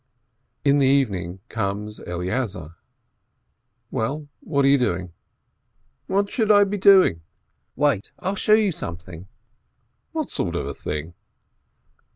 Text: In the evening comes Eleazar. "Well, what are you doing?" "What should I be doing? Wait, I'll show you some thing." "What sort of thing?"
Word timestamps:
In 0.65 0.79
the 0.79 0.87
evening 0.87 1.41
comes 1.47 1.99
Eleazar. 1.99 2.69
"Well, 3.91 4.29
what 4.39 4.65
are 4.65 4.67
you 4.67 4.79
doing?" 4.79 5.13
"What 6.07 6.31
should 6.31 6.49
I 6.49 6.63
be 6.63 6.77
doing? 6.77 7.21
Wait, 7.75 8.11
I'll 8.17 8.33
show 8.35 8.55
you 8.55 8.71
some 8.71 8.97
thing." 8.97 9.27
"What 10.11 10.31
sort 10.31 10.55
of 10.55 10.75
thing?" 10.75 11.13